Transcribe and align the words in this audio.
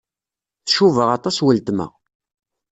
Tcuba 0.67 1.03
aṭas 1.17 1.37
weltma. 1.45 1.87